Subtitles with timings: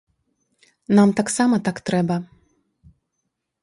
[1.01, 2.15] Нам таксама так трэба.